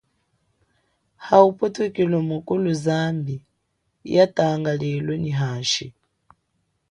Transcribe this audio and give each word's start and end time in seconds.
Ha 1.25 1.37
ubutukilo 1.49 2.17
mukulu 2.29 2.69
zambi 2.83 3.35
yatanga 4.15 4.71
lilu 4.81 5.13
nyi 5.23 5.31
hashi. 5.39 5.87